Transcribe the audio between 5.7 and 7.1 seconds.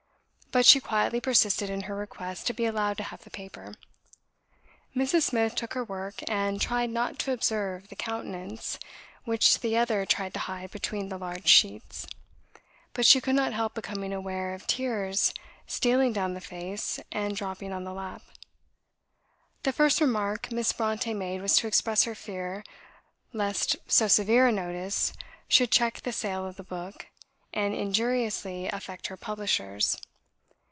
her work, and tried